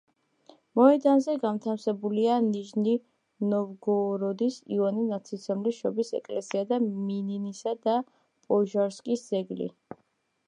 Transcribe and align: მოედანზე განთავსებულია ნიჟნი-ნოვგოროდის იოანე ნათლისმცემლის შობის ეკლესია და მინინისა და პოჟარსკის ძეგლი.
მოედანზე 0.77 1.33
განთავსებულია 1.41 2.37
ნიჟნი-ნოვგოროდის 2.45 4.57
იოანე 4.77 5.03
ნათლისმცემლის 5.11 5.77
შობის 5.83 6.11
ეკლესია 6.21 6.63
და 6.71 6.79
მინინისა 6.87 7.75
და 7.89 7.95
პოჟარსკის 8.49 9.27
ძეგლი. 9.27 9.69